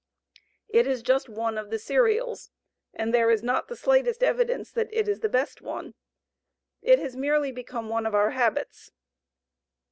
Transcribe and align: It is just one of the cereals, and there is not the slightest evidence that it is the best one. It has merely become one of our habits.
It 0.67 0.87
is 0.87 1.03
just 1.03 1.29
one 1.29 1.59
of 1.59 1.69
the 1.69 1.77
cereals, 1.77 2.49
and 2.91 3.13
there 3.13 3.29
is 3.29 3.43
not 3.43 3.67
the 3.67 3.75
slightest 3.75 4.23
evidence 4.23 4.71
that 4.71 4.91
it 4.91 5.07
is 5.07 5.19
the 5.19 5.29
best 5.29 5.61
one. 5.61 5.93
It 6.81 6.97
has 6.97 7.15
merely 7.15 7.51
become 7.51 7.87
one 7.87 8.07
of 8.07 8.15
our 8.15 8.31
habits. 8.31 8.91